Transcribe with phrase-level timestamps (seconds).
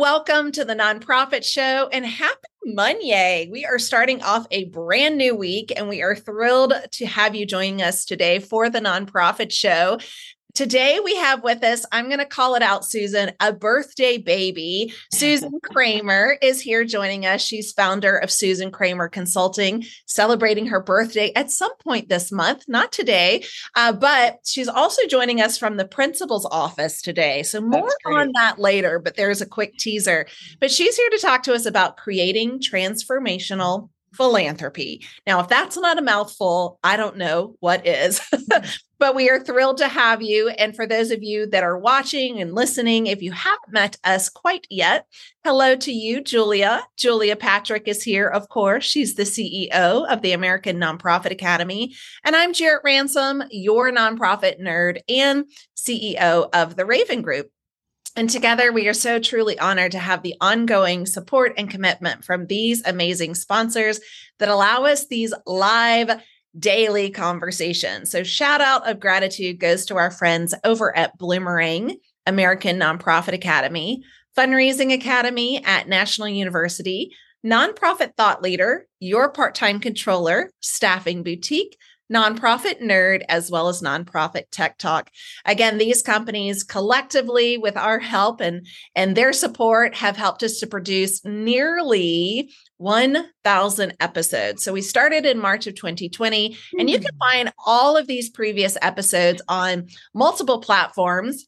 [0.00, 2.34] Welcome to the Nonprofit Show and happy
[2.64, 3.50] Monday.
[3.52, 7.44] We are starting off a brand new week and we are thrilled to have you
[7.44, 9.98] joining us today for the Nonprofit Show.
[10.54, 14.92] Today we have with us, I'm going to call it out, Susan, a birthday baby.
[15.12, 17.40] Susan Kramer is here joining us.
[17.40, 22.92] She's founder of Susan Kramer Consulting, celebrating her birthday at some point this month, not
[22.92, 23.44] today,
[23.76, 27.42] uh, but she's also joining us from the principal's office today.
[27.42, 30.26] So more on that later, but there's a quick teaser.
[30.58, 35.06] But she's here to talk to us about creating transformational philanthropy.
[35.26, 38.20] Now, if that's not a mouthful, I don't know what is.
[38.20, 38.66] Mm-hmm.
[39.00, 40.50] but we are thrilled to have you.
[40.50, 44.28] And for those of you that are watching and listening, if you haven't met us
[44.28, 45.06] quite yet,
[45.42, 46.82] hello to you, Julia.
[46.98, 48.84] Julia Patrick is here, of course.
[48.84, 51.94] She's the CEO of the American Nonprofit Academy.
[52.24, 57.50] And I'm Jarrett Ransom, your nonprofit nerd and CEO of the Raven Group.
[58.16, 62.46] And together, we are so truly honored to have the ongoing support and commitment from
[62.46, 64.00] these amazing sponsors
[64.38, 66.20] that allow us these live
[66.58, 68.10] daily conversations.
[68.10, 74.02] So, shout out of gratitude goes to our friends over at Bloomerang, American Nonprofit Academy,
[74.36, 77.14] Fundraising Academy at National University,
[77.44, 81.76] Nonprofit Thought Leader, Your Part Time Controller, Staffing Boutique,
[82.12, 85.10] Nonprofit Nerd, as well as Nonprofit Tech Talk.
[85.44, 90.66] Again, these companies collectively, with our help and, and their support, have helped us to
[90.66, 94.64] produce nearly 1,000 episodes.
[94.64, 97.18] So we started in March of 2020, and you can hmm.
[97.18, 101.46] find all of these previous episodes on multiple platforms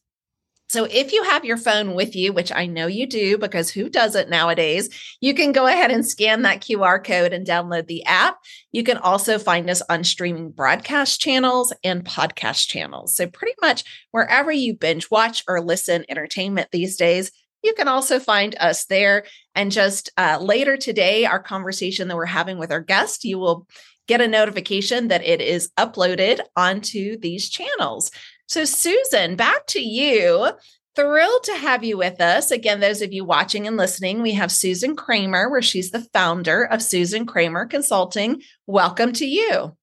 [0.73, 3.89] so if you have your phone with you, which I know you do because who
[3.89, 4.89] does it nowadays,
[5.21, 8.39] you can go ahead and scan that QR code and download the app.
[8.71, 13.15] You can also find us on streaming broadcast channels and podcast channels.
[13.15, 17.29] So pretty much wherever you binge watch or listen entertainment these days,
[17.61, 19.25] you can also find us there.
[19.53, 23.67] And just uh, later today, our conversation that we're having with our guest, you will
[24.07, 28.11] get a notification that it is uploaded onto these channels.
[28.47, 30.51] So, Susan, back to you.
[30.95, 32.51] Thrilled to have you with us.
[32.51, 36.65] Again, those of you watching and listening, we have Susan Kramer, where she's the founder
[36.65, 38.43] of Susan Kramer Consulting.
[38.67, 39.75] Welcome to you.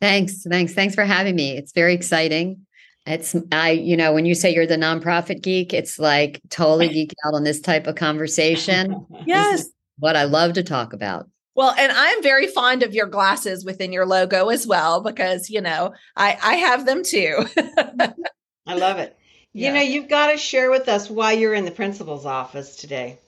[0.00, 0.42] Thanks.
[0.42, 0.72] Thanks.
[0.72, 1.56] Thanks for having me.
[1.56, 2.64] It's very exciting.
[3.06, 7.12] It's I, you know, when you say you're the nonprofit geek, it's like totally geek
[7.26, 9.06] out on this type of conversation.
[9.26, 9.66] yes.
[9.98, 11.28] What I love to talk about.
[11.54, 15.60] Well, and I'm very fond of your glasses within your logo as well because you
[15.60, 17.46] know I I have them too.
[18.66, 19.16] I love it.
[19.52, 19.74] You yeah.
[19.74, 23.18] know, you've got to share with us why you're in the principal's office today.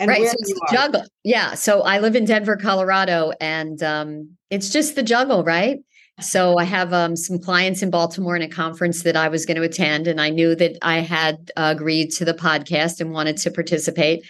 [0.00, 1.04] And right, so it's the juggle.
[1.22, 5.78] Yeah, so I live in Denver, Colorado, and um, it's just the juggle, right?
[6.20, 9.56] So I have um, some clients in Baltimore in a conference that I was going
[9.56, 13.36] to attend, and I knew that I had uh, agreed to the podcast and wanted
[13.38, 14.26] to participate.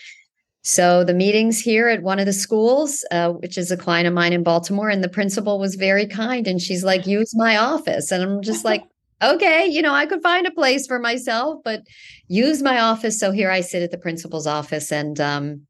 [0.66, 4.12] So the meetings here at one of the schools, uh, which is a client of
[4.12, 8.10] mine in Baltimore, and the principal was very kind, and she's like, "Use my office,"
[8.10, 8.82] and I'm just like,
[9.22, 11.82] "Okay, you know, I could find a place for myself, but
[12.26, 15.60] use my office." So here I sit at the principal's office, and um,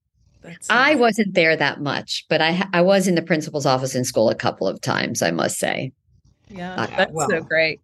[0.70, 4.30] I wasn't there that much, but I I was in the principal's office in school
[4.30, 5.92] a couple of times, I must say.
[6.48, 7.28] Yeah, uh, that's well.
[7.28, 7.82] so great.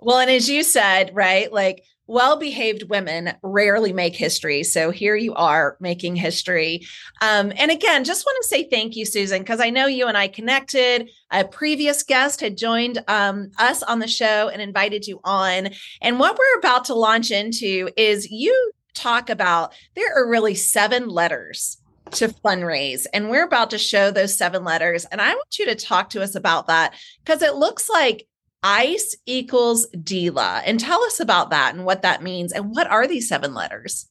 [0.00, 4.62] Well, and as you said, right, like well behaved women rarely make history.
[4.62, 6.86] So here you are making history.
[7.20, 10.16] Um, and again, just want to say thank you, Susan, because I know you and
[10.16, 11.10] I connected.
[11.30, 15.70] A previous guest had joined um, us on the show and invited you on.
[16.02, 21.08] And what we're about to launch into is you talk about there are really seven
[21.08, 21.78] letters
[22.12, 23.06] to fundraise.
[23.12, 25.04] And we're about to show those seven letters.
[25.06, 26.94] And I want you to talk to us about that
[27.24, 28.26] because it looks like
[28.64, 30.62] ICE equals DILA.
[30.64, 32.50] And tell us about that and what that means.
[32.52, 34.08] And what are these seven letters?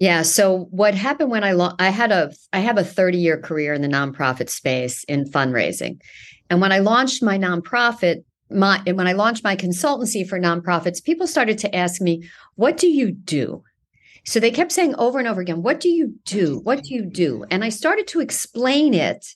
[0.00, 0.22] Yeah.
[0.22, 3.72] So what happened when I lo- I had a I have a 30 year career
[3.72, 6.00] in the nonprofit space in fundraising,
[6.50, 11.02] and when I launched my nonprofit, my and when I launched my consultancy for nonprofits,
[11.02, 13.64] people started to ask me, "What do you do?"
[14.24, 16.60] So they kept saying over and over again, "What do you do?
[16.62, 19.34] What do you do?" And I started to explain it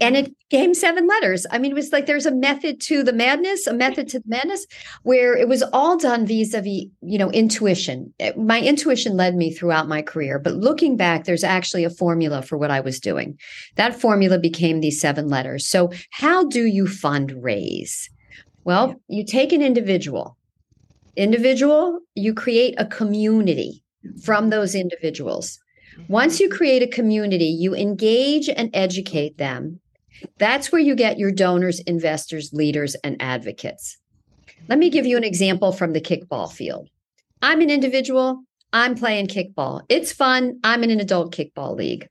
[0.00, 1.46] and it came seven letters.
[1.50, 4.28] I mean, it was like there's a method to the madness, a method to the
[4.28, 4.66] madness,
[5.02, 8.12] where it was all done vis-a-vis, you know, intuition.
[8.20, 12.42] Eh, my intuition led me throughout my career, but looking back, there's actually a formula
[12.42, 13.38] for what I was doing.
[13.76, 15.66] That formula became these seven letters.
[15.66, 18.08] So, how do you fundraise?
[18.64, 20.36] Well, you take an individual.
[21.16, 23.82] Individual, you create a community
[24.22, 25.60] from those individuals.
[26.08, 29.80] Once you create a community, you engage and educate them
[30.38, 33.98] that's where you get your donors, investors, leaders, and advocates.
[34.68, 36.88] Let me give you an example from the kickball field.
[37.42, 38.42] I'm an individual.
[38.72, 39.82] I'm playing kickball.
[39.88, 40.60] It's fun.
[40.64, 42.08] I'm in an adult kickball league.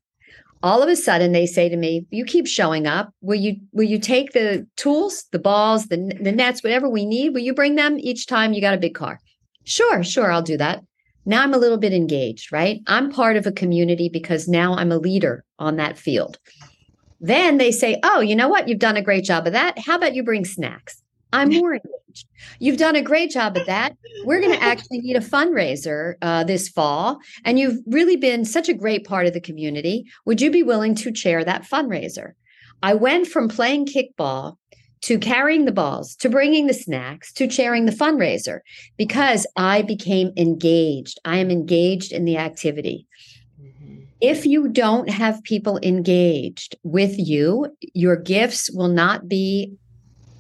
[0.61, 3.11] All of a sudden they say to me, "You keep showing up.
[3.21, 7.33] Will you will you take the tools, the balls, the the nets, whatever we need?
[7.33, 9.19] Will you bring them each time you got a big car?"
[9.65, 10.81] Sure, sure, I'll do that.
[11.25, 12.81] Now I'm a little bit engaged, right?
[12.88, 16.38] I'm part of a community because now I'm a leader on that field.
[17.24, 18.68] Then they say, "Oh, you know what?
[18.68, 19.80] You've done a great job of that.
[19.80, 22.28] How about you bring snacks?" I'm more engaged.
[22.60, 23.96] You've done a great job at that.
[24.24, 27.20] We're going to actually need a fundraiser uh, this fall.
[27.44, 30.06] And you've really been such a great part of the community.
[30.25, 32.34] Would you be willing to chair that fundraiser?
[32.84, 34.58] I went from playing kickball
[35.04, 38.60] to carrying the balls, to bringing the snacks, to chairing the fundraiser
[38.96, 41.20] because I became engaged.
[41.25, 43.08] I am engaged in the activity.
[44.24, 49.74] If you don't have people engaged with you, your gifts will not be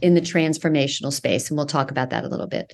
[0.01, 1.49] in the transformational space.
[1.49, 2.71] And we'll talk about that a little bit.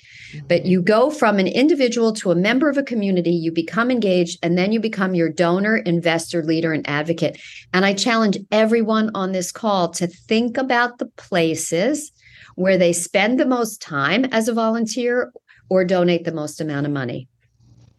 [0.48, 4.38] But you go from an individual to a member of a community, you become engaged,
[4.44, 7.42] and then you become your donor, investor, leader, and advocate.
[7.74, 12.12] And I challenge everyone on this call to think about the places
[12.54, 15.32] where they spend the most time as a volunteer
[15.70, 17.28] or donate the most amount of money.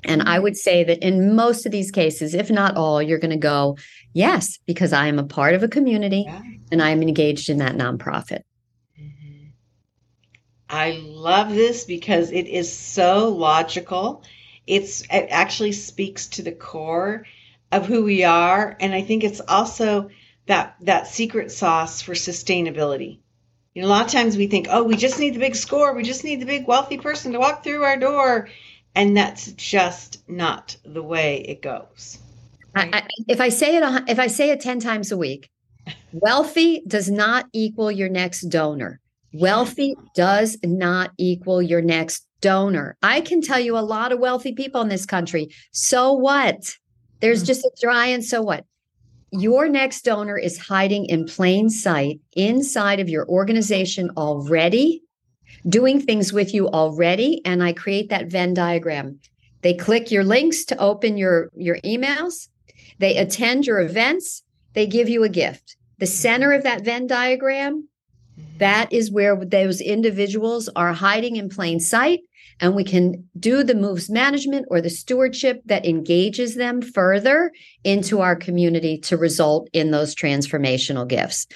[0.05, 3.31] And I would say that in most of these cases, if not all, you're going
[3.31, 3.77] to go,
[4.13, 6.43] yes, because I am a part of a community yeah.
[6.73, 8.43] and I'm engaged in that nonprofit.
[8.99, 9.49] Mm-hmm.
[10.69, 14.23] I love this because it is so logical.
[14.67, 17.27] It's it actually speaks to the core
[17.73, 20.11] of who we are, and I think it's also
[20.47, 23.21] that that secret sauce for sustainability.
[23.75, 25.95] You know, a lot of times we think, oh, we just need the big score,
[25.95, 28.49] we just need the big wealthy person to walk through our door,
[28.95, 32.19] and that's just not the way it goes.
[32.75, 32.95] Right?
[32.95, 35.51] I, I, if I say it, if I say it ten times a week,
[36.13, 39.01] wealthy does not equal your next donor.
[39.33, 42.97] Wealthy does not equal your next donor.
[43.03, 45.51] I can tell you a lot of wealthy people in this country.
[45.73, 46.75] So what?
[47.21, 47.47] There's mm.
[47.47, 48.65] just a dry and so what?
[49.33, 55.03] Your next donor is hiding in plain sight inside of your organization already,
[55.69, 57.41] doing things with you already.
[57.45, 59.19] And I create that Venn diagram.
[59.63, 62.49] They click your links to open your, your emails,
[62.99, 64.43] they attend your events,
[64.73, 65.77] they give you a gift.
[65.99, 67.89] The center of that Venn diagram
[68.59, 72.21] that is where those individuals are hiding in plain sight.
[72.61, 77.53] And we can do the moves management or the stewardship that engages them further
[77.85, 81.47] into our community to result in those transformational gifts.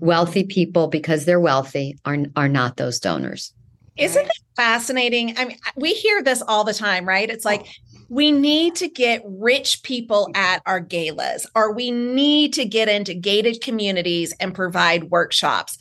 [0.00, 3.52] Wealthy people, because they're wealthy, are, are not those donors.
[3.96, 5.36] Isn't it fascinating?
[5.38, 7.30] I mean, we hear this all the time, right?
[7.30, 7.66] It's like,
[8.08, 13.14] we need to get rich people at our galas, or we need to get into
[13.14, 15.78] gated communities and provide workshops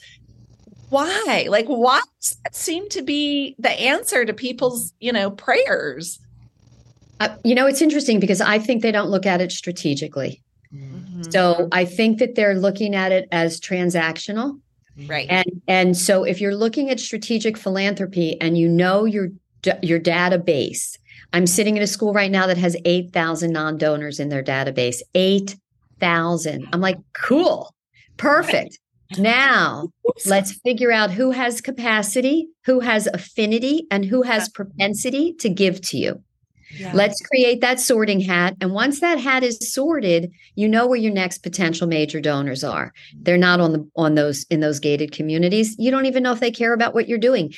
[0.90, 1.48] why?
[1.50, 6.20] Like, why does that seem to be the answer to people's, you know, prayers?
[7.20, 10.42] Uh, you know, it's interesting because I think they don't look at it strategically.
[10.76, 11.32] Mm-hmm.
[11.32, 14.60] So I think that they're looking at it as transactional.
[15.08, 15.28] Right.
[15.30, 19.30] And and so if you're looking at strategic philanthropy and you know your
[19.82, 20.98] your database,
[21.34, 25.02] I'm sitting in a school right now that has 8,000 non-donors in their database.
[25.16, 26.68] 8,000.
[26.72, 27.74] I'm like, cool.
[28.18, 28.80] Perfect.
[29.18, 29.90] Now,
[30.26, 35.82] let's figure out who has capacity, who has affinity, and who has propensity to give
[35.82, 36.24] to you.
[36.72, 36.92] Yeah.
[36.94, 38.56] Let's create that sorting hat.
[38.62, 42.94] And once that hat is sorted, you know where your next potential major donors are.
[43.22, 45.76] They're not on the on those in those gated communities.
[45.78, 47.54] You don't even know if they care about what you're doing.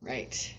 [0.00, 0.54] Right.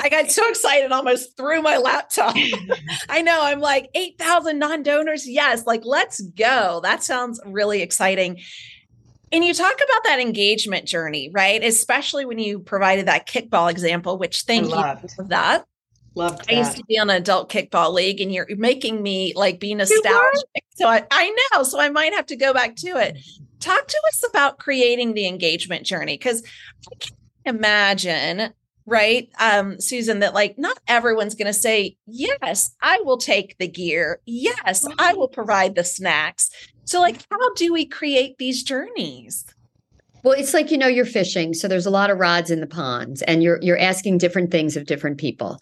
[0.00, 2.34] I got so excited, almost threw my laptop.
[3.08, 3.42] I know.
[3.42, 5.28] I'm like 8,000 non donors.
[5.28, 5.66] Yes.
[5.66, 6.80] Like, let's go.
[6.82, 8.40] That sounds really exciting.
[9.32, 11.62] And you talk about that engagement journey, right?
[11.64, 15.64] Especially when you provided that kickball example, which thank you for that.
[16.14, 16.54] Loved that.
[16.54, 19.74] I used to be on an adult kickball league, and you're making me like be
[19.74, 20.64] nostalgic.
[20.74, 21.62] So I, I know.
[21.62, 23.18] So I might have to go back to it.
[23.60, 26.42] Talk to us about creating the engagement journey because
[26.90, 28.52] I can't imagine,
[28.84, 33.68] right, um, Susan, that like not everyone's going to say, Yes, I will take the
[33.68, 34.20] gear.
[34.26, 36.50] Yes, I will provide the snacks.
[36.84, 39.46] So, like, how do we create these journeys?
[40.24, 42.66] Well, it's like you know you're fishing, so there's a lot of rods in the
[42.66, 45.58] ponds, and you're you're asking different things of different people.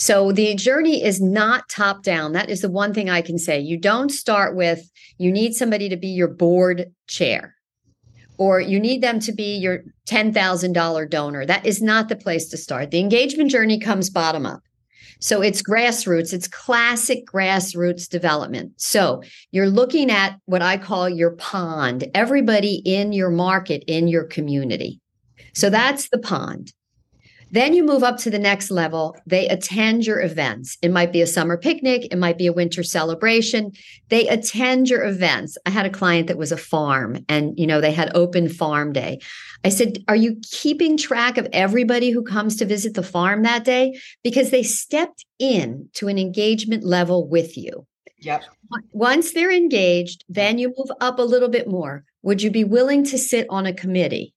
[0.00, 2.32] So the journey is not top down.
[2.32, 3.60] That is the one thing I can say.
[3.60, 7.54] You don't start with you need somebody to be your board chair
[8.38, 11.44] or you need them to be your $10,000 donor.
[11.44, 12.90] That is not the place to start.
[12.90, 14.62] The engagement journey comes bottom up.
[15.18, 18.72] So it's grassroots, it's classic grassroots development.
[18.78, 24.24] So you're looking at what I call your pond, everybody in your market, in your
[24.24, 24.98] community.
[25.52, 26.72] So that's the pond.
[27.52, 29.16] Then you move up to the next level.
[29.26, 30.78] They attend your events.
[30.82, 33.72] It might be a summer picnic, it might be a winter celebration.
[34.08, 35.58] They attend your events.
[35.66, 38.92] I had a client that was a farm and you know they had open farm
[38.92, 39.20] day.
[39.64, 43.64] I said, "Are you keeping track of everybody who comes to visit the farm that
[43.64, 47.86] day because they stepped in to an engagement level with you?"
[48.20, 48.44] Yep.
[48.92, 52.04] Once they're engaged, then you move up a little bit more.
[52.22, 54.34] Would you be willing to sit on a committee?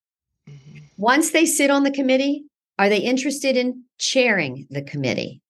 [0.50, 0.80] Mm-hmm.
[0.98, 2.46] Once they sit on the committee,
[2.78, 5.42] are they interested in chairing the committee?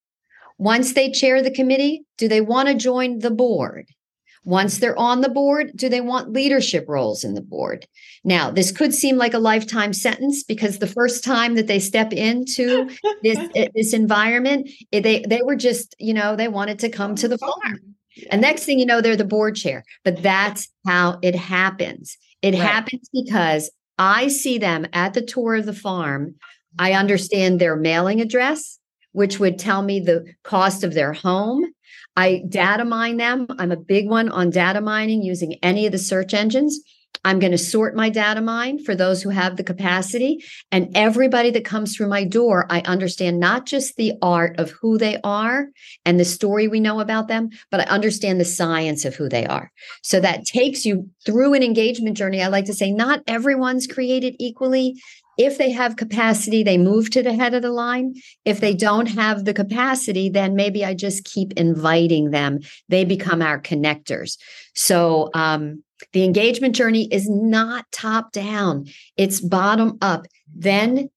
[0.57, 3.87] Once they chair the committee, do they want to join the board?
[4.45, 7.87] Once they're on the board, do they want leadership roles in the board?
[8.25, 12.11] Now, this could seem like a lifetime sentence because the first time that they step
[12.11, 12.89] into
[13.21, 17.15] this eh, this environment, eh, they they were just, you know, they wanted to come
[17.15, 17.95] to the farm.
[18.31, 19.85] And next thing you know, they're the board chair.
[20.03, 22.17] But that's how it happens.
[22.41, 22.61] It right.
[22.61, 26.35] happens because I see them at the tour of the farm
[26.79, 28.79] I understand their mailing address,
[29.11, 31.65] which would tell me the cost of their home.
[32.15, 33.47] I data mine them.
[33.57, 36.79] I'm a big one on data mining using any of the search engines.
[37.25, 40.43] I'm going to sort my data mine for those who have the capacity.
[40.71, 44.97] And everybody that comes through my door, I understand not just the art of who
[44.97, 45.67] they are
[46.05, 49.45] and the story we know about them, but I understand the science of who they
[49.45, 49.71] are.
[50.01, 52.41] So that takes you through an engagement journey.
[52.41, 54.95] I like to say, not everyone's created equally.
[55.37, 58.15] If they have capacity, they move to the head of the line.
[58.45, 62.59] If they don't have the capacity, then maybe I just keep inviting them.
[62.89, 64.37] They become our connectors.
[64.75, 68.87] So um, the engagement journey is not top down,
[69.17, 70.27] it's bottom up.
[70.53, 71.09] Then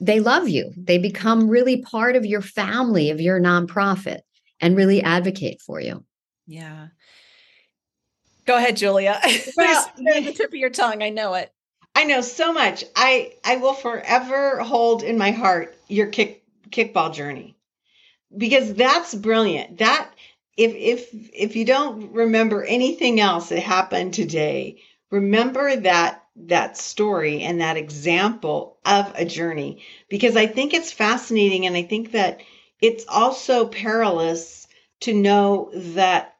[0.00, 4.20] they love you, they become really part of your family, of your nonprofit,
[4.60, 6.04] and really advocate for you.
[6.46, 6.88] Yeah.
[8.46, 9.20] Go ahead, Julia.
[9.56, 11.02] Well, the tip of your tongue.
[11.02, 11.52] I know it.
[11.98, 12.84] I know so much.
[12.94, 17.56] I I will forever hold in my heart your kick kickball journey
[18.36, 19.78] because that's brilliant.
[19.78, 20.08] That
[20.56, 27.42] if if if you don't remember anything else that happened today, remember that that story
[27.42, 32.42] and that example of a journey because I think it's fascinating and I think that
[32.80, 34.68] it's also perilous
[35.00, 36.36] to know that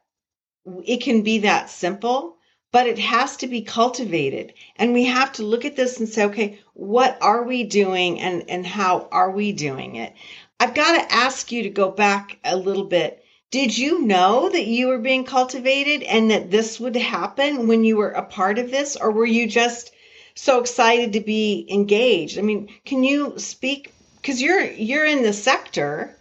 [0.85, 2.37] it can be that simple
[2.71, 4.53] but it has to be cultivated.
[4.75, 8.49] And we have to look at this and say, okay, what are we doing and,
[8.49, 10.13] and how are we doing it?
[10.59, 13.23] I've got to ask you to go back a little bit.
[13.51, 17.97] Did you know that you were being cultivated and that this would happen when you
[17.97, 18.95] were a part of this?
[18.95, 19.91] Or were you just
[20.35, 22.37] so excited to be engaged?
[22.37, 23.93] I mean, can you speak?
[24.21, 26.15] Because you're you're in the sector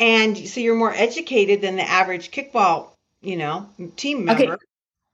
[0.00, 4.54] and so you're more educated than the average kickball, you know, team member.
[4.54, 4.64] Okay.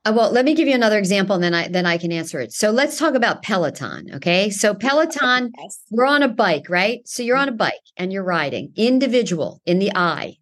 [0.09, 2.41] Uh, well, let me give you another example and then I then I can answer
[2.41, 2.53] it.
[2.53, 4.07] So let's talk about Peloton.
[4.15, 4.49] Okay.
[4.49, 5.81] So Peloton, yes.
[5.91, 7.07] we're on a bike, right?
[7.07, 10.37] So you're on a bike and you're riding individual in the eye.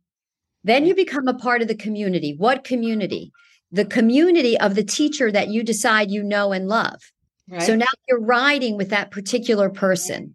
[0.62, 2.35] Then you become a part of the community.
[2.37, 3.32] What community?
[3.73, 7.00] The community of the teacher that you decide you know and love.
[7.49, 7.62] Right.
[7.62, 10.35] So now you're riding with that particular person.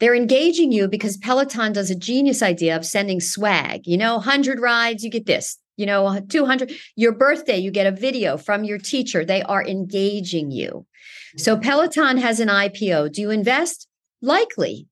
[0.00, 3.86] They're engaging you because Peloton does a genius idea of sending swag.
[3.86, 7.92] You know, 100 rides, you get this you know 200 your birthday you get a
[7.92, 9.24] video from your teacher.
[9.24, 10.86] They are engaging you.
[11.36, 13.88] So peloton has an ipo do you invest?
[14.22, 14.88] Likely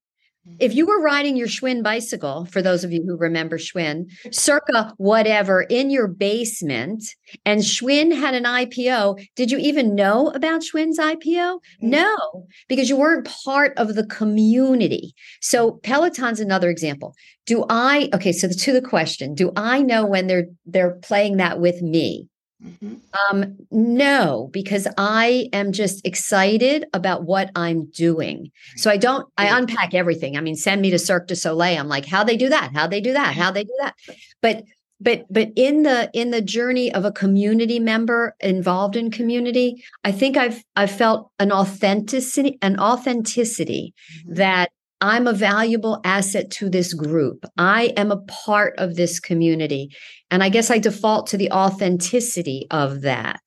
[0.58, 4.92] if you were riding your Schwinn bicycle, for those of you who remember Schwinn, circa
[4.98, 7.02] whatever in your basement,
[7.44, 11.24] and Schwinn had an IPO, did you even know about Schwinn's IPO?
[11.24, 11.90] Mm-hmm.
[11.90, 15.14] No, because you weren't part of the community.
[15.40, 17.14] So Peloton's another example.
[17.46, 21.60] Do I okay, so to the question, do I know when they're they're playing that
[21.60, 22.28] with me?
[22.62, 22.94] Mm-hmm.
[23.30, 28.50] Um, no, because I am just excited about what I'm doing.
[28.76, 30.36] So I don't, I unpack everything.
[30.36, 31.78] I mean, send me to Cirque du Soleil.
[31.78, 32.72] I'm like, how they do that?
[32.74, 33.34] How they do that?
[33.34, 33.94] How they do that?
[34.40, 34.64] But
[35.00, 40.12] but but in the in the journey of a community member involved in community i
[40.12, 44.34] think i've i've felt an authenticity an authenticity mm-hmm.
[44.34, 44.70] that
[45.04, 47.44] I'm a valuable asset to this group.
[47.58, 49.90] I am a part of this community.
[50.30, 53.42] And I guess I default to the authenticity of that.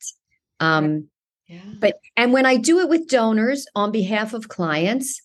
[0.59, 1.09] Um,
[1.47, 1.61] yeah.
[1.79, 5.19] But, and when I do it with donors on behalf of clients,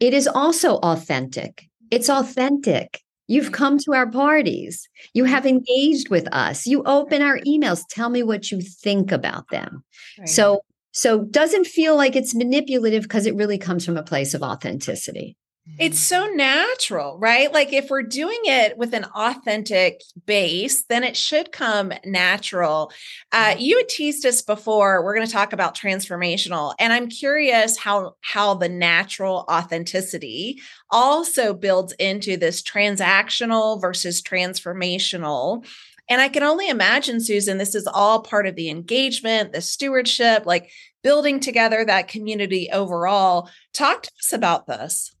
[0.00, 1.62] it is also authentic.
[1.92, 3.00] It's authentic.
[3.28, 4.88] You've come to our parties.
[5.14, 6.66] You have engaged with us.
[6.66, 7.82] You open our emails.
[7.88, 9.84] Tell me what you think about them.
[10.18, 10.28] Right.
[10.28, 14.42] So, so doesn't feel like it's manipulative because it really comes from a place of
[14.42, 15.36] authenticity.
[15.78, 17.52] It's so natural, right?
[17.52, 22.92] Like if we're doing it with an authentic base, then it should come natural.
[23.32, 23.60] Uh, Mm-hmm.
[23.60, 25.04] you had teased us before.
[25.04, 31.52] We're going to talk about transformational, and I'm curious how how the natural authenticity also
[31.52, 35.66] builds into this transactional versus transformational.
[36.08, 40.46] And I can only imagine, Susan, this is all part of the engagement, the stewardship,
[40.46, 40.70] like
[41.02, 43.50] building together that community overall.
[43.74, 45.15] Talk to us about this.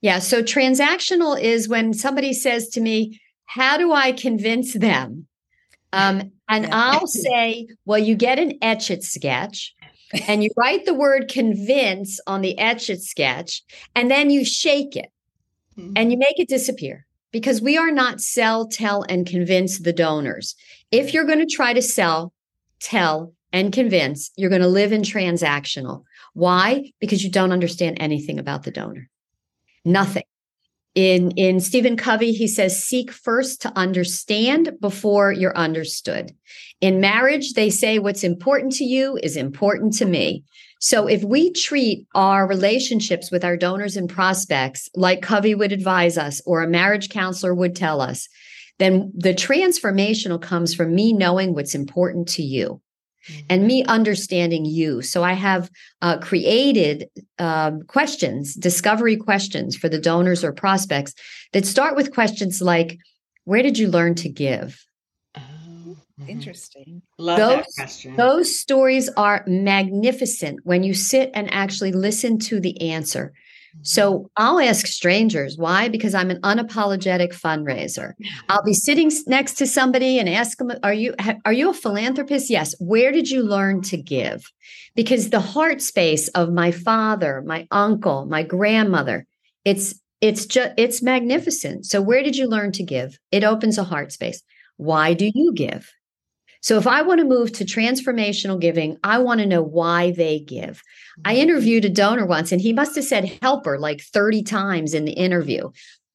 [0.00, 0.18] Yeah.
[0.18, 5.26] So transactional is when somebody says to me, How do I convince them?
[5.92, 6.66] Um, and.
[6.72, 9.74] I'll say, Well, you get an Etch A Sketch
[10.28, 13.62] and you write the word convince on the Etch A Sketch,
[13.94, 15.10] and then you shake it
[15.94, 20.54] and you make it disappear because we are not sell, tell, and convince the donors.
[20.90, 22.32] If you're going to try to sell,
[22.80, 26.04] tell, and convince, you're going to live in transactional.
[26.32, 26.92] Why?
[27.00, 29.08] Because you don't understand anything about the donor.
[29.86, 30.24] Nothing.
[30.96, 36.32] In in Stephen Covey, he says, seek first to understand before you're understood.
[36.80, 40.42] In marriage, they say what's important to you is important to me.
[40.80, 46.18] So if we treat our relationships with our donors and prospects like Covey would advise
[46.18, 48.28] us or a marriage counselor would tell us,
[48.78, 52.80] then the transformational comes from me knowing what's important to you
[53.48, 55.02] and me understanding you.
[55.02, 55.70] So I have
[56.02, 61.14] uh, created um, questions, discovery questions for the donors or prospects
[61.52, 62.98] that start with questions like,
[63.44, 64.84] Where did you learn to give?
[65.36, 66.28] Oh, mhm.
[66.28, 67.02] Interesting.
[67.18, 68.16] Love that question.
[68.16, 73.32] Those stories are magnificent when you sit and actually listen to the answer.
[73.82, 75.88] So I'll ask strangers why?
[75.88, 78.12] Because I'm an unapologetic fundraiser.
[78.48, 81.14] I'll be sitting next to somebody and ask them, "Are you
[81.44, 82.74] are you a philanthropist?" Yes.
[82.78, 84.50] Where did you learn to give?
[84.94, 89.26] Because the heart space of my father, my uncle, my grandmother,
[89.64, 91.86] it's it's just it's magnificent.
[91.86, 93.18] So where did you learn to give?
[93.30, 94.42] It opens a heart space.
[94.76, 95.90] Why do you give?
[96.62, 100.40] So if I want to move to transformational giving, I want to know why they
[100.40, 100.82] give.
[101.24, 101.42] I mm-hmm.
[101.42, 105.12] interviewed a donor once and he must have said helper like 30 times in the
[105.12, 105.70] interview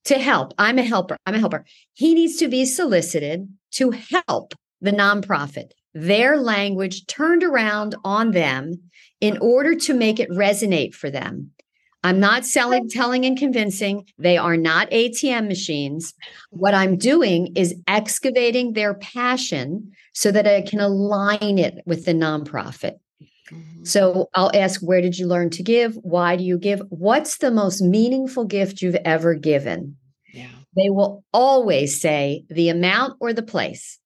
[0.06, 0.54] to help.
[0.58, 1.18] I'm a helper.
[1.26, 1.66] I'm a helper.
[1.94, 8.82] He needs to be solicited to help the nonprofit, their language turned around on them
[9.20, 11.52] in order to make it resonate for them.
[12.04, 14.06] I'm not selling, telling, and convincing.
[14.18, 16.14] They are not ATM machines.
[16.50, 22.14] What I'm doing is excavating their passion so that I can align it with the
[22.14, 22.96] nonprofit.
[23.52, 23.86] Mhm.
[23.86, 25.96] So I'll ask, where did you learn to give?
[26.02, 26.82] Why do you give?
[26.90, 29.98] What's the most meaningful gift you've ever given?
[30.34, 30.48] Yeah.
[30.76, 34.00] They will always say the amount or the place.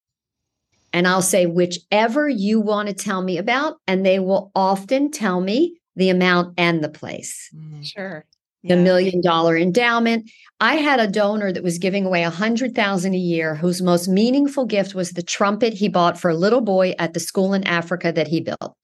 [0.92, 3.76] And I'll say, whichever you want to tell me about.
[3.86, 7.50] And they will often tell me the amount and the place.
[7.54, 7.84] Mhm.
[7.84, 8.24] Sure.
[8.62, 8.82] The Yeah.
[8.82, 10.30] million dollar endowment.
[10.60, 14.08] I had a donor that was giving away a hundred thousand a year, whose most
[14.08, 17.64] meaningful gift was the trumpet he bought for a little boy at the school in
[17.64, 18.74] Africa that he built.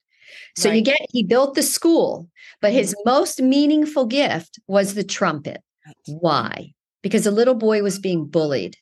[0.57, 2.29] So you get he built the school,
[2.61, 5.61] but his most meaningful gift was the trumpet.
[6.07, 6.73] Why?
[7.01, 8.77] Because a little boy was being bullied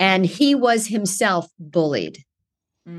[0.00, 2.24] and he was himself bullied.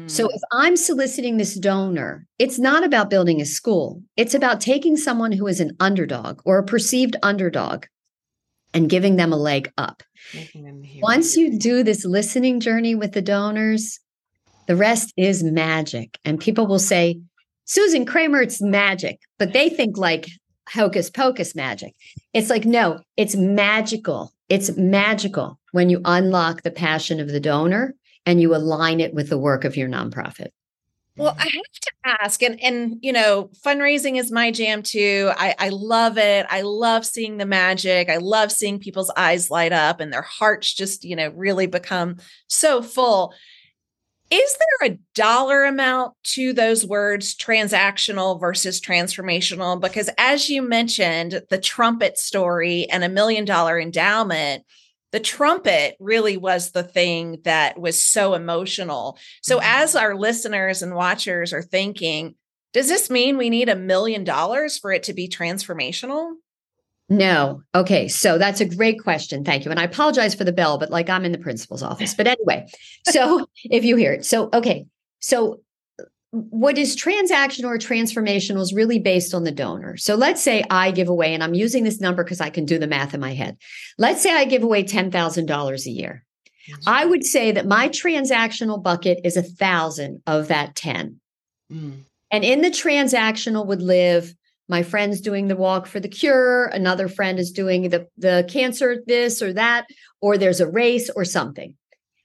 [0.07, 0.29] So Mm.
[0.33, 4.01] if I'm soliciting this donor, it's not about building a school.
[4.15, 7.85] It's about taking someone who is an underdog or a perceived underdog
[8.73, 10.01] and giving them a leg up.
[10.33, 13.99] Making them hear Once you do this listening journey with the donors,
[14.67, 16.17] the rest is magic.
[16.23, 17.19] And people will say,
[17.65, 20.27] Susan Kramer, it's magic, but they think like
[20.69, 21.93] hocus pocus magic.
[22.33, 24.31] It's like, no, it's magical.
[24.49, 29.29] It's magical when you unlock the passion of the donor and you align it with
[29.29, 30.49] the work of your nonprofit.
[31.15, 35.31] Well, I have to ask, and and you know, fundraising is my jam too.
[35.37, 36.47] I, I love it.
[36.49, 38.09] I love seeing the magic.
[38.09, 42.17] I love seeing people's eyes light up and their hearts just, you know, really become
[42.47, 43.33] so full.
[44.31, 49.79] Is there a dollar amount to those words transactional versus transformational?
[49.79, 54.63] Because as you mentioned, the trumpet story and a million dollar endowment,
[55.13, 59.17] the trumpet really was the thing that was so emotional.
[59.41, 59.63] So, Mhm.
[59.63, 62.35] as our listeners and watchers are thinking,
[62.73, 66.33] does this mean we need a million dollars for it to be transformational?
[67.09, 67.61] No.
[67.75, 68.07] Okay.
[68.07, 69.43] So that's a great question.
[69.43, 69.71] Thank you.
[69.71, 72.13] And I apologize for the bell, but like I'm in the principal's office.
[72.15, 72.65] But anyway,
[73.07, 74.25] so if you hear it.
[74.25, 74.85] So, okay.
[75.19, 75.61] So
[76.33, 79.97] what is transactional or transformational is really based on the donor.
[79.97, 82.79] So let's say I give away, and I'm using this number because I can do
[82.79, 83.55] the math in my head.
[83.99, 86.25] Let's say I give away $10,000 a year.
[86.87, 91.19] I would say that my transactional bucket is a thousand of that 10.
[91.71, 91.99] Mm.
[92.31, 94.33] And in the transactional would live
[94.69, 99.03] my friend's doing the walk for the cure, another friend is doing the, the cancer,
[99.05, 99.85] this or that,
[100.21, 101.75] or there's a race or something.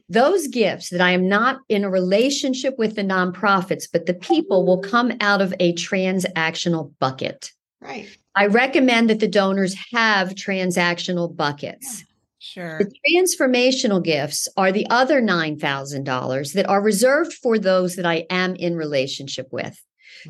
[0.08, 4.64] Those gifts that I am not in a relationship with the nonprofits, but the people
[4.64, 7.52] will come out of a transactional bucket.
[7.80, 8.08] Right.
[8.34, 12.04] I recommend that the donors have transactional buckets.
[12.38, 12.78] Sure.
[12.78, 18.54] The transformational gifts are the other $9,000 that are reserved for those that I am
[18.54, 19.82] in relationship with.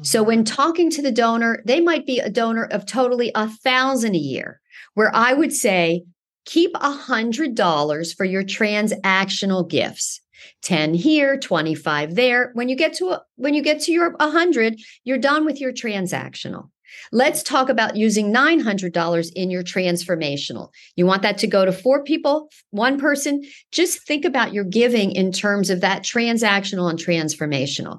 [0.03, 0.27] So Mm-hmm.
[0.27, 4.19] when talking to the donor, they might be a donor of totally a thousand a
[4.19, 4.61] year,
[4.95, 6.05] where I would say,
[6.49, 10.21] keep a hundred dollars for your transactional gifts.
[10.63, 12.51] 10 here, 25 there.
[12.55, 15.73] When you get to a, when you get to your 100, you're done with your
[15.73, 16.71] transactional.
[17.13, 20.71] Let's talk about using $900 in your transformational.
[20.97, 23.45] You want that to go to four people, one person?
[23.71, 27.99] Just think about your giving in terms of that transactional and transformational.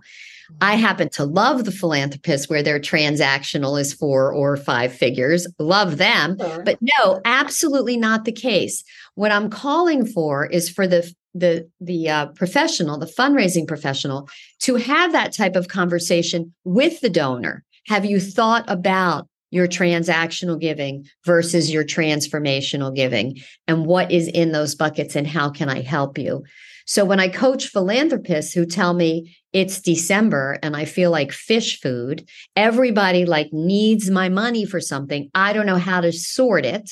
[0.62, 5.47] I happen to love the philanthropists where their transactional is four or five figures.
[5.57, 6.38] Love them.
[6.39, 6.63] Sure.
[6.63, 8.83] But no, absolutely not the case.
[9.15, 14.27] What I'm calling for is for the the the uh, professional, the fundraising professional,
[14.62, 17.63] to have that type of conversation with the donor.
[17.88, 24.51] Have you thought about your transactional giving versus your transformational giving, and what is in
[24.51, 26.43] those buckets, and how can I help you?
[26.89, 31.80] So when I coach philanthropists who tell me it's December and I feel like fish
[31.80, 35.30] food, everybody like needs my money for something.
[35.36, 36.89] I don't know how to sort it.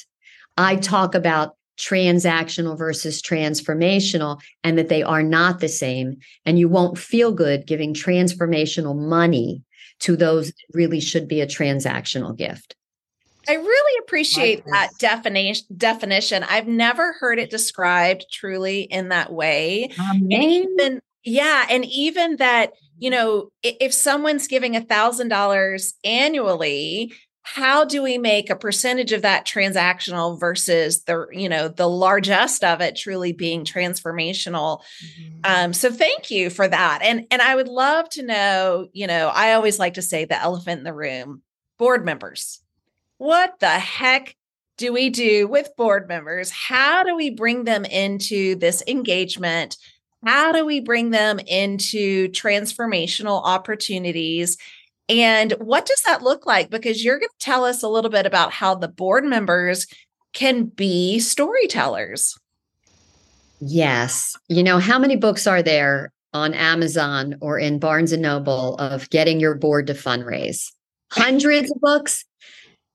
[0.56, 6.18] I talk about transactional versus transformational and that they are not the same.
[6.46, 9.64] And you won't feel good giving transformational money
[10.02, 12.76] to those that really should be a transactional gift.
[13.48, 16.44] I really appreciate that definition definition.
[16.44, 19.90] I've never heard it described truly in that way.
[19.98, 27.14] And even yeah, and even that, you know, if someone's giving a thousand dollars annually,
[27.44, 32.62] how do we make a percentage of that transactional versus the, you know, the largest
[32.62, 34.82] of it truly being transformational?
[35.02, 35.40] Mhm.
[35.46, 37.00] Um, so thank you for that.
[37.02, 40.42] And and I would love to know, you know, I always like to say the
[40.42, 41.42] elephant in the room,
[41.78, 42.62] board members.
[43.18, 44.36] What the heck
[44.78, 46.52] do we do with board members?
[46.52, 49.78] How do we bring them into this engagement?
[50.24, 54.58] How do we bring them into transformational opportunities?
[55.10, 56.70] And what does that look like?
[56.70, 59.88] Because you're going to tell us a little bit about how the board members
[60.34, 62.38] can be storytellers.
[63.60, 64.36] Yes.
[64.50, 69.10] You know, how many books are there on Amazon or in Barnes and Noble of
[69.10, 70.72] getting your board to fundraise?
[71.12, 72.26] Hundreds of books.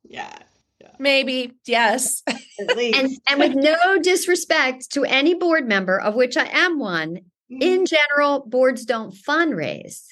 [0.05, 0.37] Yeah.
[0.81, 0.91] yeah.
[0.99, 2.23] Maybe, yes.
[2.59, 7.19] And and with no disrespect to any board member, of which I am one,
[7.51, 10.05] in general, boards don't fundraise.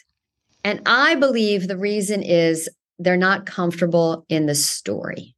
[0.64, 5.34] And I believe the reason is they're not comfortable in the story.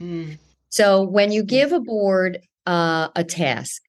[0.00, 0.38] Mm.
[0.68, 3.82] So when you give a board uh, a task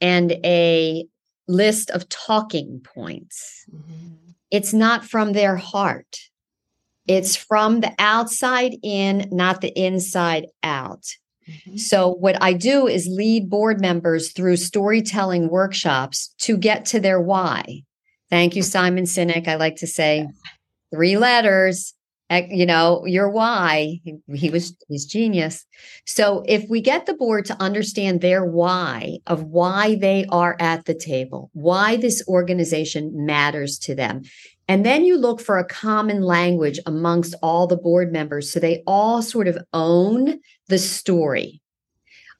[0.00, 1.06] and a
[1.48, 4.34] list of talking points, Mhm.
[4.50, 6.18] it's not from their heart.
[7.06, 11.04] It's from the outside in, not the inside out.
[11.48, 11.78] Mhm.
[11.78, 17.20] So, what I do is lead board members through storytelling workshops to get to their
[17.20, 17.82] why.
[18.30, 19.48] Thank you, Simon Sinek.
[19.48, 20.28] I like to say
[20.94, 21.94] three letters.
[22.48, 24.00] You know, your why.
[24.04, 25.66] He, he was he's genius.
[26.06, 30.86] So, if we get the board to understand their why of why they are at
[30.86, 34.22] the table, why this organization matters to them,
[34.68, 38.82] and then you look for a common language amongst all the board members so they
[38.86, 41.60] all sort of own the story.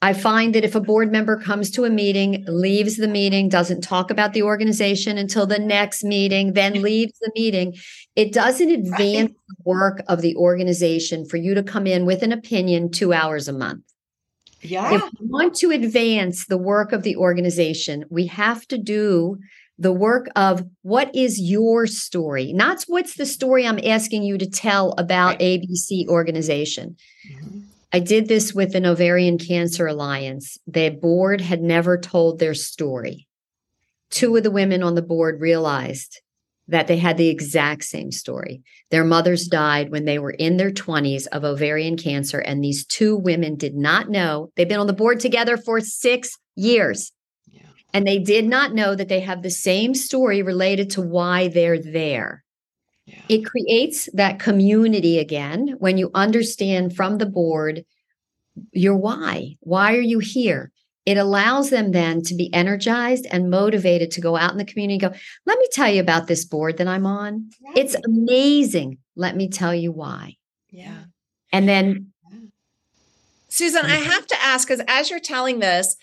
[0.01, 3.81] I find that if a board member comes to a meeting, leaves the meeting, doesn't
[3.81, 7.73] talk about the organization until the next meeting, then leaves the meeting,
[8.17, 12.33] it doesn't advance the work of the organization for you to come in with an
[12.33, 13.85] opinion two hours a month.
[14.61, 14.93] Yeah.
[14.93, 19.39] If we want to advance the work of the organization, we have to do
[19.77, 24.49] the work of what is your story, not what's the story I'm asking you to
[24.49, 25.39] tell about.
[25.39, 26.95] ABC organization.
[27.29, 27.63] Mhm.
[27.91, 30.57] I did this with an Ovarian Cancer Alliance.
[30.65, 33.27] The board had never told their story.
[34.09, 36.19] Two of the women on the board realized
[36.67, 38.61] that they had the exact same story.
[38.89, 43.15] Their mothers died when they were in their 20s of ovarian cancer, and these two
[43.15, 44.49] women did not know.
[44.55, 47.11] They've been on the board together for six years.
[47.93, 51.79] And they did not know that they have the same story related to why they're
[51.79, 52.43] there.
[53.05, 53.21] Yeah.
[53.29, 57.85] It creates that community again when you understand from the board
[58.71, 59.57] your why.
[59.59, 60.71] Why are you here?
[61.05, 65.03] It allows them then to be energized and motivated to go out in the community
[65.03, 67.49] and go, let me tell you about this board that I'm on.
[67.75, 68.99] It's amazing.
[69.15, 70.37] Let me tell you why.
[70.71, 71.03] yeah.
[71.51, 72.13] And then
[73.49, 75.95] Susan, I have to ask because as you're telling this,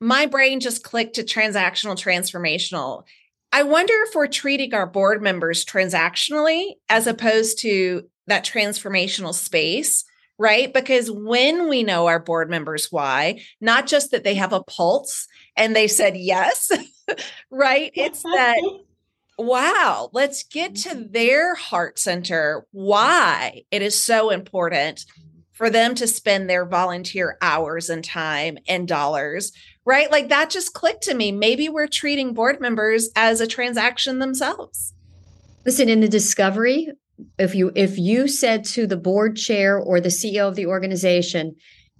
[0.00, 3.04] my brain just clicked to transactional transformational.
[3.52, 10.04] I wonder if we're treating our board members transactionally as opposed to that transformational space,
[10.38, 10.72] right?
[10.72, 15.26] Because when we know our board members why, not just that they have a pulse
[15.56, 16.70] and they said yes,
[17.50, 17.90] right?
[17.94, 18.60] It's that,
[19.36, 21.12] wow, let's get to Mm-hmm.
[21.12, 25.04] their heart center, why it is so important
[25.52, 29.52] for them to spend their volunteer hours and time and dollars,
[29.84, 30.10] right?
[30.10, 31.32] Like that just clicked to me.
[31.32, 34.92] Maybe we're treating board members as a transaction themselves.
[35.64, 36.88] listen in the discovery,
[37.38, 41.56] if you if you said to the board chair or the CEO of the organization,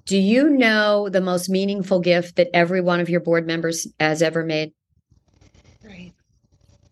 [0.06, 4.22] do you know the most meaningful gift that every one of your board members has
[4.22, 4.72] ever made?
[5.84, 6.12] Right.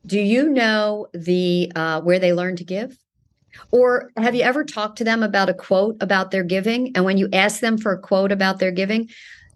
[0.07, 2.97] Do you know the uh, where they learn to give?
[3.71, 6.93] Or have you ever talked to them about a quote about their giving?
[6.95, 9.09] And when you ask them for a quote about their giving,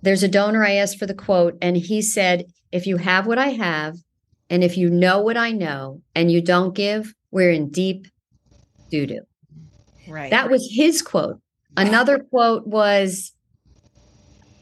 [0.02, 3.38] there's a donor I asked for the quote, and he said, If you have what
[3.38, 3.96] I have,
[4.50, 8.06] and if you know what I know, and you don't give, we're in deep
[8.90, 9.22] doo doo.
[10.06, 10.30] Right.
[10.30, 11.40] That was his quote.
[11.76, 13.32] Another quote was,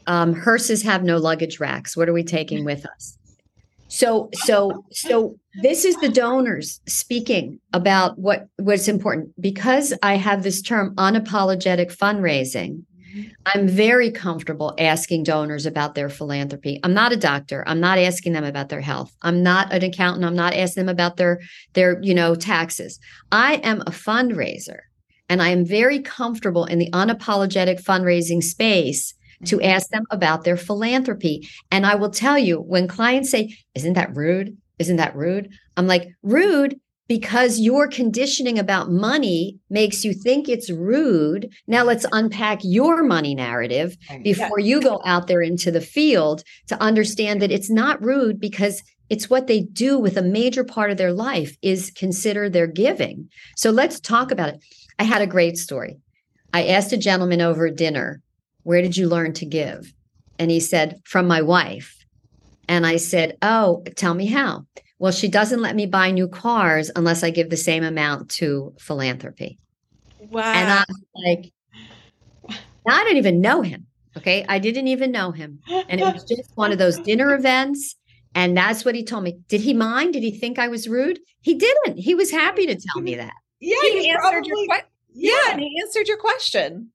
[0.07, 1.97] um, "Hearses have no luggage racks.
[1.97, 3.17] What are we taking with us?"
[3.89, 10.43] So, so, so this is the donors speaking about what what's important because I have
[10.43, 12.83] this term unapologetic fundraising.
[13.45, 16.79] I'm very comfortable asking donors about their philanthropy.
[16.83, 17.63] I'm not a doctor.
[17.67, 19.15] I'm not asking them about their health.
[19.21, 20.25] I'm not an accountant.
[20.25, 21.39] I'm not asking them about their
[21.73, 22.99] their, you know, taxes.
[23.31, 24.79] I am a fundraiser
[25.29, 29.13] and I am very comfortable in the unapologetic fundraising space
[29.45, 29.65] to mm-hmm.
[29.65, 31.47] ask them about their philanthropy.
[31.71, 34.57] And I will tell you when clients say, "Isn't that rude?
[34.79, 36.79] Isn't that rude?" I'm like, "Rude
[37.11, 41.51] because your conditioning about money makes you think it's rude.
[41.67, 46.81] Now let's unpack your money narrative before you go out there into the field to
[46.81, 50.95] understand that it's not rude because it's what they do with a major part of
[50.95, 53.27] their life is consider their giving.
[53.57, 54.63] So let's talk about it.
[54.97, 55.97] I had a great story.
[56.53, 58.21] I asked a gentleman over dinner,
[58.63, 59.91] "Where did you learn to give?"
[60.39, 61.93] And he said, "From my wife."
[62.69, 64.65] And I said, "Oh, tell me how."
[65.01, 68.71] Well, she doesn't let me buy new cars unless I give the same amount to
[68.77, 69.57] philanthropy.
[70.29, 70.43] wow.
[70.43, 71.51] And I'm like,
[72.87, 73.87] I didn't even know him.
[74.15, 74.45] Okay.
[74.47, 75.57] I didn't even know him.
[75.89, 77.95] And it was just one of those dinner events.
[78.35, 79.39] And that's what he told me.
[79.47, 80.13] Did he mind?
[80.13, 81.19] Did he think I was rude?
[81.41, 81.97] He didn't.
[81.97, 83.33] He was happy to tell me that.
[83.59, 84.87] Yeah, he answered your probably- question.
[85.15, 86.91] Yeah, and he answered your question.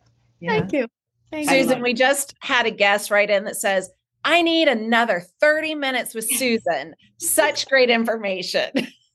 [0.45, 0.89] Thank you.
[1.31, 1.61] Thank I you.
[1.61, 3.91] love Susan, we just had a guest right in that says,
[4.25, 6.95] I need another 30 minutes with Susan.
[7.19, 8.71] Such great information.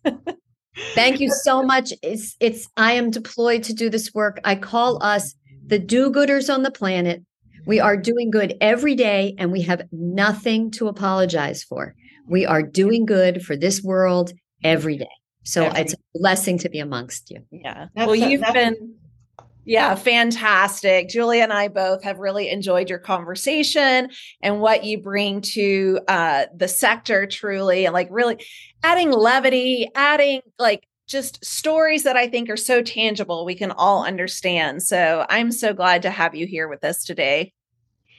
[0.95, 1.93] Thank you so much.
[2.01, 4.39] It's it's I am deployed to do this work.
[4.43, 7.23] I call us the do-gooders on the planet.
[7.65, 11.95] We are doing good every day and we have nothing to apologize for.
[12.27, 14.31] We are doing good for this world
[14.63, 15.07] every day.
[15.43, 17.39] So Every- it's a blessing to be amongst you.
[17.51, 17.87] Yeah.
[17.95, 18.95] That's well, a- you've that's- been,
[19.65, 21.07] yeah, fantastic.
[21.07, 24.09] Julia and I both have really enjoyed your conversation
[24.41, 28.43] and what you bring to uh, the sector truly, and like really
[28.83, 34.05] adding levity, adding like just stories that I think are so tangible we can all
[34.05, 34.83] understand.
[34.83, 37.53] So I'm so glad to have you here with us today.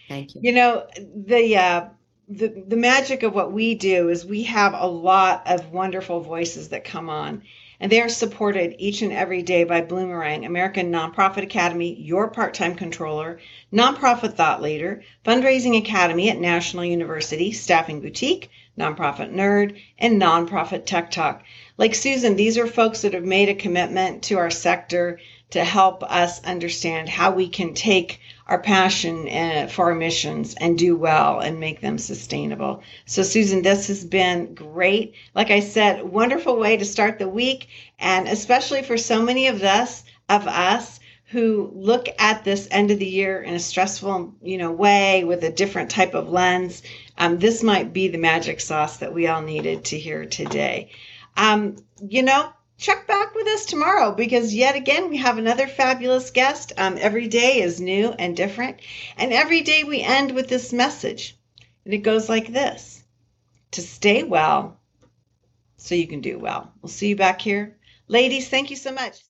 [0.09, 0.41] Thank you.
[0.45, 0.87] you know
[1.27, 1.89] the uh,
[2.29, 6.69] the the magic of what we do is we have a lot of wonderful voices
[6.71, 7.43] that come on.
[7.81, 12.55] And they are supported each and every day by Bloomerang, American Nonprofit Academy, your part
[12.55, 13.41] time controller,
[13.73, 21.11] Nonprofit Thought Leader, Fundraising Academy at National University, Staffing Boutique, Nonprofit Nerd, and Nonprofit Tech
[21.11, 21.43] Talk.
[21.77, 25.19] Like Susan, these are folks that have made a commitment to our sector
[25.51, 30.79] to help us understand how we can take our passion uh, for our missions and
[30.79, 32.83] do well and make them sustainable.
[33.07, 35.15] So, Susan, this has been great.
[35.35, 37.67] Like I said, wonderful way to start the week,
[37.99, 43.01] and especially for so many of us of us who look at this end of
[43.01, 46.85] the year in a stressful, you know, way with a different type of lens,
[47.19, 50.91] um, this might be the magic sauce that we all needed to hear today.
[51.37, 56.31] Um, you know, check back with us tomorrow because yet again we have another fabulous
[56.31, 56.73] guest.
[56.77, 58.81] Um, every day is new and different,
[59.17, 61.37] and every day we end with this message,
[61.85, 63.03] and it goes like this:
[63.73, 64.81] to stay well,
[65.77, 66.73] so you can do well.
[66.83, 67.77] We'll see you back here,
[68.09, 68.49] ladies.
[68.49, 69.23] Thank you so much.